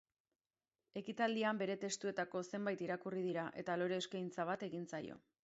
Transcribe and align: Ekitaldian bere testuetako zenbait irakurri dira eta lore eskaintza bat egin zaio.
Ekitaldian 1.01 1.59
bere 1.59 1.75
testuetako 1.83 2.41
zenbait 2.47 2.83
irakurri 2.87 3.23
dira 3.27 3.45
eta 3.65 3.79
lore 3.83 4.01
eskaintza 4.07 4.49
bat 4.53 4.67
egin 4.71 4.91
zaio. 4.97 5.23